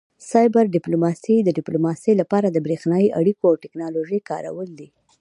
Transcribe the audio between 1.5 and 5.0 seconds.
ډیپلوماسي لپاره د بریښنایي اړیکو او ټیکنالوژۍ کارول دي